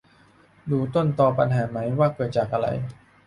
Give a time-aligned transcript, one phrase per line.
[0.71, 2.67] ดูต้นตอปัญหาไหม ว่าเกิดจากอะไร